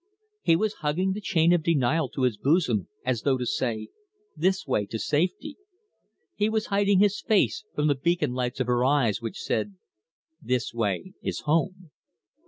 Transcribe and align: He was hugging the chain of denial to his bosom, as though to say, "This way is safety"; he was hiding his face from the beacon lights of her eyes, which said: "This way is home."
He 0.41 0.55
was 0.55 0.73
hugging 0.81 1.13
the 1.13 1.21
chain 1.21 1.53
of 1.53 1.61
denial 1.61 2.09
to 2.09 2.23
his 2.23 2.35
bosom, 2.35 2.87
as 3.05 3.21
though 3.21 3.37
to 3.37 3.45
say, 3.45 3.89
"This 4.35 4.65
way 4.65 4.87
is 4.89 5.05
safety"; 5.05 5.57
he 6.33 6.49
was 6.49 6.65
hiding 6.73 6.97
his 6.97 7.21
face 7.21 7.65
from 7.75 7.85
the 7.85 7.93
beacon 7.93 8.31
lights 8.33 8.59
of 8.59 8.65
her 8.65 8.83
eyes, 8.83 9.21
which 9.21 9.39
said: 9.39 9.75
"This 10.41 10.73
way 10.73 11.13
is 11.21 11.41
home." 11.41 11.91